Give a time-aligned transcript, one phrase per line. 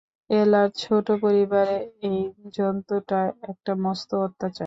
[0.29, 1.77] এলার ছোটো পরিবারে
[2.03, 2.19] এই
[2.57, 3.19] জন্তুটা
[3.49, 4.59] একটা মস্ত অত্যাচার।